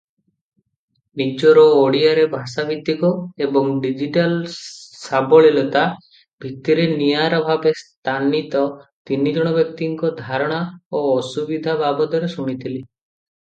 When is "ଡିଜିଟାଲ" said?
3.83-4.39